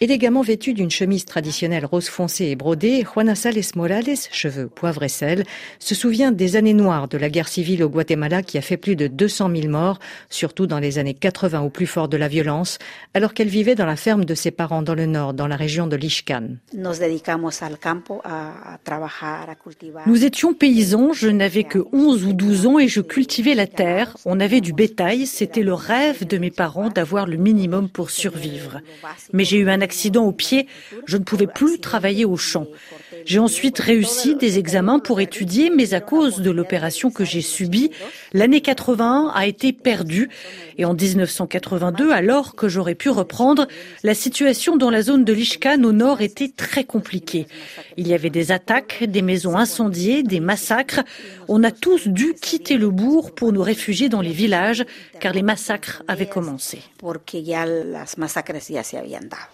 Élégamment 0.00 0.42
vêtue 0.42 0.74
d'une 0.74 0.90
chemise 0.90 1.24
traditionnelle 1.24 1.84
rose 1.84 2.08
foncé 2.08 2.46
et 2.46 2.56
brodée, 2.56 3.04
Juana 3.04 3.34
Sales 3.34 3.62
Morales, 3.74 4.16
cheveux 4.32 4.68
poivre 4.68 5.02
et 5.02 5.08
sel, 5.08 5.44
se 5.78 5.94
souvient 5.94 6.32
des 6.32 6.56
années 6.56 6.74
noires 6.74 7.08
de 7.08 7.18
la 7.18 7.30
guerre 7.30 7.48
civile 7.48 7.84
au 7.84 7.88
Guatemala 7.88 8.42
qui 8.42 8.58
a 8.58 8.60
fait 8.60 8.76
plus 8.76 8.96
de 8.96 9.06
200 9.06 9.50
000 9.54 9.68
morts, 9.68 9.98
surtout 10.30 10.66
dans 10.66 10.78
les 10.78 10.98
années 10.98 11.14
80 11.14 11.60
au 11.60 11.70
plus 11.70 11.86
fort 11.86 12.08
de 12.08 12.16
la 12.16 12.28
violence, 12.28 12.78
alors 13.14 13.34
qu'elle 13.34 13.48
vivait 13.48 13.74
dans 13.74 13.86
la 13.86 13.96
ferme 13.96 14.24
de 14.24 14.34
ses 14.34 14.50
parents 14.50 14.82
dans 14.82 14.94
le 14.94 15.06
nord, 15.06 15.34
dans 15.34 15.46
la 15.46 15.56
région 15.56 15.86
de 15.86 15.96
Lishkan. 15.96 16.56
Nous 20.06 20.24
étions 20.24 20.54
paysans, 20.54 21.12
je 21.12 21.28
n'avais 21.28 21.64
que 21.64 21.78
11 21.92 22.24
ou 22.24 22.32
12 22.32 22.66
ans 22.66 22.78
et 22.78 22.88
je 22.88 23.00
cultivais 23.00 23.54
la 23.54 23.66
terre. 23.66 24.16
On 24.24 24.40
avait 24.40 24.60
du 24.60 24.72
bétail, 24.72 25.26
c'était 25.26 25.62
le 25.62 25.74
rêve 25.74 26.26
de 26.26 26.38
mes 26.38 26.50
parents 26.54 26.88
d'avoir 26.88 27.26
le 27.26 27.36
minimum 27.36 27.88
pour 27.88 28.10
survivre. 28.10 28.80
Mais 29.32 29.44
j'ai 29.44 29.58
eu 29.58 29.68
un 29.68 29.80
accident 29.80 30.24
au 30.24 30.32
pied, 30.32 30.66
je 31.06 31.16
ne 31.16 31.24
pouvais 31.24 31.46
plus 31.46 31.78
travailler 31.80 32.24
au 32.24 32.36
champ. 32.36 32.66
J'ai 33.24 33.38
ensuite 33.38 33.78
réussi 33.78 34.34
des 34.34 34.58
examens 34.58 34.98
pour 34.98 35.20
étudier, 35.20 35.70
mais 35.70 35.94
à 35.94 36.00
cause 36.00 36.40
de 36.40 36.50
l'opération 36.50 37.10
que 37.10 37.24
j'ai 37.24 37.40
subie, 37.40 37.90
l'année 38.32 38.60
81 38.60 39.32
a 39.34 39.46
été 39.46 39.72
perdue. 39.72 40.28
Et 40.76 40.84
en 40.84 40.92
1982, 40.92 42.12
alors 42.12 42.54
que 42.54 42.68
j'aurais 42.68 42.94
pu 42.94 43.08
reprendre, 43.08 43.66
la 44.02 44.14
situation 44.14 44.76
dans 44.76 44.90
la 44.90 45.00
zone 45.00 45.24
de 45.24 45.32
Lishkan 45.32 45.82
au 45.84 45.92
nord 45.92 46.20
était 46.20 46.50
très 46.54 46.84
compliquée. 46.84 47.46
Il 47.96 48.08
y 48.08 48.14
avait 48.14 48.30
des 48.30 48.52
attaques, 48.52 49.04
des 49.04 49.22
maisons 49.22 49.56
incendiées, 49.56 50.22
des 50.22 50.40
massacres. 50.40 51.00
On 51.48 51.64
a 51.64 51.70
tous 51.70 52.08
dû 52.08 52.34
quitter 52.34 52.76
le 52.76 52.90
bourg 52.90 53.34
pour 53.34 53.52
nous 53.52 53.62
réfugier 53.62 54.08
dans 54.08 54.20
les 54.20 54.32
villages, 54.32 54.84
car 55.20 55.32
les 55.32 55.42
massacres 55.42 56.02
avaient 56.08 56.26
commencé. 56.26 56.80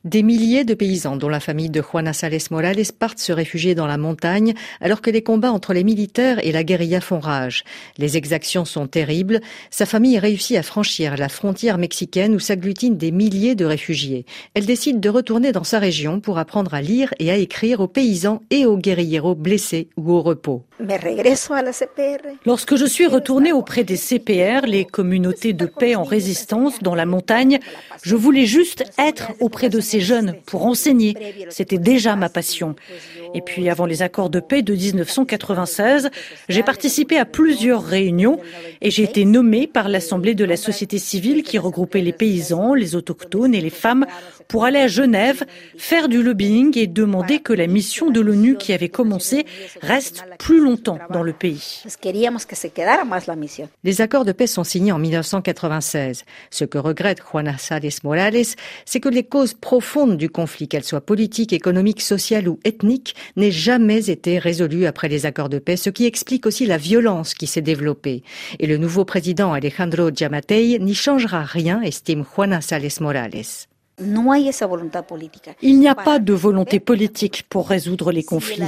Des 0.04 0.22
milliers 0.22 0.64
de 0.64 0.74
paysans, 0.74 1.16
dont 1.16 1.28
la 1.28 1.40
famille 1.40 1.70
de 1.70 1.82
Juana 1.82 2.12
Sales 2.12 2.38
Morales, 2.50 2.82
partent 2.98 3.18
se 3.18 3.32
réfugier 3.32 3.59
dans 3.74 3.86
la 3.86 3.98
montagne, 3.98 4.54
alors 4.80 5.00
que 5.02 5.10
les 5.10 5.22
combats 5.22 5.52
entre 5.52 5.72
les 5.72 5.84
militaires 5.84 6.44
et 6.44 6.52
la 6.52 6.64
guérilla 6.64 7.00
font 7.00 7.20
rage. 7.20 7.64
Les 7.98 8.16
exactions 8.16 8.64
sont 8.64 8.86
terribles. 8.86 9.40
Sa 9.70 9.86
famille 9.86 10.18
réussit 10.18 10.56
à 10.56 10.62
franchir 10.62 11.16
la 11.16 11.28
frontière 11.28 11.78
mexicaine 11.78 12.34
où 12.34 12.38
s'agglutinent 12.38 12.96
des 12.96 13.10
milliers 13.10 13.54
de 13.54 13.64
réfugiés. 13.64 14.24
Elle 14.54 14.66
décide 14.66 15.00
de 15.00 15.08
retourner 15.08 15.52
dans 15.52 15.64
sa 15.64 15.78
région 15.78 16.20
pour 16.20 16.38
apprendre 16.38 16.74
à 16.74 16.80
lire 16.80 17.12
et 17.18 17.30
à 17.30 17.36
écrire 17.36 17.80
aux 17.80 17.88
paysans 17.88 18.42
et 18.50 18.66
aux 18.66 18.76
guérilleros 18.76 19.34
blessés 19.34 19.88
ou 19.96 20.12
au 20.12 20.22
repos. 20.22 20.64
Lorsque 22.46 22.76
je 22.76 22.86
suis 22.86 23.06
retournée 23.06 23.52
auprès 23.52 23.84
des 23.84 23.96
CPR, 23.96 24.66
les 24.66 24.84
communautés 24.84 25.52
de 25.52 25.66
paix 25.66 25.94
en 25.94 26.04
résistance 26.04 26.78
dans 26.80 26.94
la 26.94 27.06
montagne, 27.06 27.58
je 28.02 28.16
voulais 28.16 28.46
juste 28.46 28.84
être 28.98 29.32
auprès 29.40 29.68
de 29.68 29.80
ces 29.80 30.00
jeunes 30.00 30.34
pour 30.46 30.64
enseigner. 30.64 31.14
C'était 31.50 31.78
déjà 31.78 32.16
ma 32.16 32.28
passion. 32.28 32.74
Et 33.34 33.40
puis 33.40 33.68
avant 33.68 33.86
les 33.86 34.02
accords 34.02 34.30
de 34.30 34.40
paix 34.40 34.62
de 34.62 34.74
1996, 34.74 36.10
j'ai 36.48 36.62
participé 36.62 37.16
à 37.16 37.24
plusieurs 37.24 37.84
réunions 37.84 38.38
et 38.80 38.90
j'ai 38.90 39.04
été 39.04 39.24
nommée 39.24 39.66
par 39.66 39.88
l'Assemblée 39.88 40.34
de 40.34 40.44
la 40.44 40.56
société 40.56 40.98
civile 40.98 41.42
qui 41.42 41.58
regroupait 41.58 42.00
les 42.00 42.12
paysans, 42.12 42.74
les 42.74 42.96
autochtones 42.96 43.54
et 43.54 43.60
les 43.60 43.70
femmes 43.70 44.06
pour 44.48 44.64
aller 44.64 44.80
à 44.80 44.88
Genève, 44.88 45.44
faire 45.76 46.08
du 46.08 46.22
lobbying 46.22 46.76
et 46.76 46.86
demander 46.86 47.38
que 47.38 47.52
la 47.52 47.66
mission 47.66 48.10
de 48.10 48.20
l'ONU 48.20 48.56
qui 48.56 48.72
avait 48.72 48.88
commencé 48.88 49.46
reste 49.80 50.24
plus 50.38 50.60
longtemps 50.60 50.98
dans 51.10 51.22
le 51.22 51.32
pays. 51.32 51.82
Les 53.84 54.00
accords 54.00 54.24
de 54.24 54.32
paix 54.32 54.46
sont 54.46 54.64
signés 54.64 54.92
en 54.92 54.98
1996. 54.98 56.24
Ce 56.50 56.64
que 56.64 56.78
regrette 56.78 57.18
Juana 57.30 57.58
Sales 57.58 57.90
Morales, 58.02 58.44
c'est 58.84 59.00
que 59.00 59.08
les 59.08 59.24
causes 59.24 59.54
profondes 59.54 60.16
du 60.16 60.28
conflit, 60.28 60.68
qu'elles 60.68 60.84
soient 60.84 61.00
politiques, 61.00 61.52
économiques, 61.52 62.02
sociales 62.02 62.48
ou 62.48 62.58
ethniques, 62.64 63.14
n'aient 63.36 63.50
jamais 63.50 64.10
été 64.10 64.38
résolues 64.38 64.86
après 64.86 65.08
les 65.08 65.26
accords 65.26 65.48
de 65.48 65.58
paix, 65.58 65.76
ce 65.76 65.90
qui 65.90 66.06
explique 66.06 66.46
aussi 66.46 66.66
la 66.66 66.76
violence 66.76 67.34
qui 67.34 67.46
s'est 67.46 67.60
développée. 67.62 68.22
Et 68.58 68.66
le 68.66 68.76
nouveau 68.76 69.04
président 69.04 69.52
Alejandro 69.52 70.10
Giammattei 70.10 70.78
n'y 70.78 70.94
changera 70.94 71.42
rien, 71.42 71.82
estime 71.82 72.24
Juana 72.34 72.60
Sales 72.60 72.88
Morales. 73.00 73.44
Il 75.62 75.78
n'y 75.78 75.88
a 75.88 75.94
pas 75.94 76.18
de 76.18 76.32
volonté 76.32 76.80
politique 76.80 77.44
pour 77.48 77.68
résoudre 77.68 78.12
les 78.12 78.22
conflits. 78.22 78.62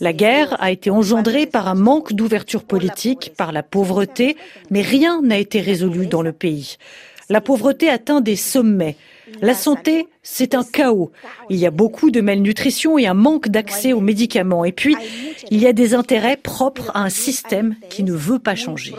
La 0.00 0.12
guerre 0.12 0.60
a 0.60 0.70
été 0.70 0.90
engendrée 0.90 1.46
par 1.46 1.68
un 1.68 1.74
manque 1.74 2.12
d'ouverture 2.12 2.64
politique, 2.64 3.32
par 3.36 3.52
la 3.52 3.62
pauvreté, 3.62 4.36
mais 4.70 4.82
rien 4.82 5.22
n'a 5.22 5.38
été 5.38 5.60
résolu 5.60 6.06
dans 6.06 6.22
le 6.22 6.32
pays. 6.32 6.76
La 7.30 7.40
pauvreté 7.40 7.88
atteint 7.88 8.20
des 8.20 8.36
sommets. 8.36 8.96
La 9.40 9.54
santé, 9.54 10.08
c'est 10.22 10.54
un 10.54 10.64
chaos. 10.64 11.10
Il 11.50 11.56
y 11.56 11.66
a 11.66 11.70
beaucoup 11.70 12.10
de 12.10 12.20
malnutrition 12.20 12.98
et 12.98 13.06
un 13.06 13.14
manque 13.14 13.48
d'accès 13.48 13.92
aux 13.92 14.00
médicaments. 14.00 14.64
Et 14.64 14.72
puis, 14.72 14.96
il 15.50 15.60
y 15.60 15.66
a 15.66 15.72
des 15.72 15.94
intérêts 15.94 16.36
propres 16.36 16.90
à 16.94 17.00
un 17.00 17.10
système 17.10 17.76
qui 17.90 18.02
ne 18.02 18.12
veut 18.12 18.38
pas 18.38 18.54
changer. 18.54 18.94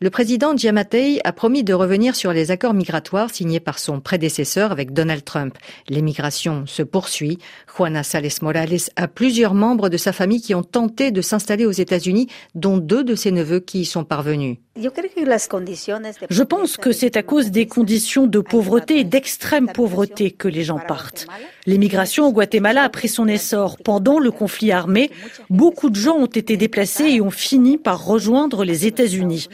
Le 0.00 0.10
président 0.10 0.56
Giammattei 0.56 1.20
a 1.22 1.32
promis 1.32 1.62
de 1.62 1.72
revenir 1.72 2.16
sur 2.16 2.32
les 2.32 2.50
accords 2.50 2.74
migratoires 2.74 3.32
signés 3.32 3.60
par 3.60 3.78
son 3.78 4.00
prédécesseur 4.00 4.72
avec 4.72 4.92
Donald 4.92 5.24
Trump. 5.24 5.56
L'émigration 5.88 6.64
se 6.66 6.82
poursuit. 6.82 7.38
Juana 7.76 8.02
Sales 8.02 8.28
Morales 8.42 8.90
a 8.96 9.06
plusieurs 9.06 9.54
membres 9.54 9.88
de 9.88 9.96
sa 9.96 10.12
famille 10.12 10.42
qui 10.42 10.54
ont 10.54 10.64
tenté 10.64 11.12
de 11.12 11.20
s'installer 11.20 11.64
aux 11.64 11.70
États-Unis, 11.70 12.28
dont 12.56 12.78
deux 12.78 13.04
de 13.04 13.14
ses 13.14 13.30
neveux 13.30 13.60
qui 13.60 13.82
y 13.82 13.84
sont 13.84 14.04
parvenus. 14.04 14.56
Je 14.76 16.42
pense 16.42 16.76
que 16.76 16.90
c'est 16.90 17.16
à 17.16 17.22
cause 17.22 17.52
des 17.52 17.66
conditions 17.66 17.83
de 17.84 18.40
pauvreté 18.40 18.98
et 18.98 19.04
d'extrême 19.04 19.68
pauvreté 19.72 20.30
que 20.30 20.48
les 20.48 20.64
gens 20.64 20.78
partent. 20.78 21.26
L'émigration 21.66 22.26
au 22.26 22.32
Guatemala 22.32 22.82
a 22.82 22.88
pris 22.88 23.08
son 23.08 23.28
essor 23.28 23.76
pendant 23.78 24.18
le 24.18 24.30
conflit 24.30 24.72
armé. 24.72 25.10
Beaucoup 25.50 25.90
de 25.90 25.96
gens 25.96 26.16
ont 26.16 26.26
été 26.26 26.56
déplacés 26.56 27.04
et 27.04 27.20
ont 27.20 27.30
fini 27.30 27.78
par 27.78 28.04
rejoindre 28.04 28.64
les 28.64 28.86
États-Unis. 28.86 29.48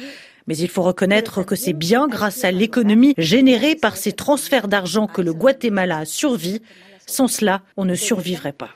Mais 0.47 0.57
il 0.57 0.69
faut 0.69 0.83
reconnaître 0.83 1.43
que 1.45 1.55
c'est 1.55 1.73
bien 1.73 2.09
grâce 2.09 2.45
à 2.45 2.51
l'économie 2.51 3.15
générée 3.19 3.77
par 3.77 3.97
ces 3.97 4.13
transferts 4.13 4.69
d'argent 4.69 5.07
que 5.07 5.23
le 5.23 5.33
Guatemala 5.33 5.99
a 5.99 6.05
survécu. 6.05 6.61
Sans 7.07 7.29
cela, 7.29 7.63
on 7.77 7.85
ne 7.85 7.95
survivrait 7.97 8.53
pas. 8.53 8.71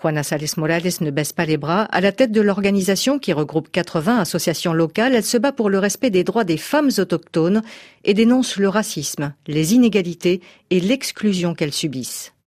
Juana 0.00 0.22
Sales 0.22 0.48
Morales 0.56 0.92
ne 1.02 1.10
baisse 1.10 1.34
pas 1.34 1.44
les 1.44 1.58
bras. 1.58 1.82
À 1.82 2.00
la 2.00 2.10
tête 2.10 2.32
de 2.32 2.40
l'organisation 2.40 3.18
qui 3.18 3.34
regroupe 3.34 3.70
80 3.70 4.18
associations 4.18 4.72
locales, 4.72 5.14
elle 5.14 5.24
se 5.24 5.36
bat 5.36 5.52
pour 5.52 5.68
le 5.68 5.78
respect 5.78 6.08
des 6.08 6.24
droits 6.24 6.44
des 6.44 6.56
femmes 6.56 6.90
autochtones 6.96 7.60
et 8.04 8.14
dénonce 8.14 8.56
le 8.56 8.68
racisme, 8.68 9.34
les 9.46 9.74
inégalités 9.74 10.40
et 10.70 10.80
l'exclusion 10.80 11.54
qu'elles 11.54 11.74
subissent. 11.74 12.32